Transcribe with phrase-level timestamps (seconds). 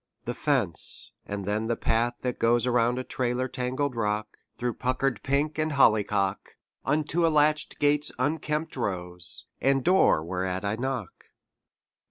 [0.25, 5.21] The fence; and then the path that goes Around a trailer tangled rock, Through puckered
[5.21, 11.25] pink and hollyhock, Unto a latch gate's unkempt rose, And door whereat I knock.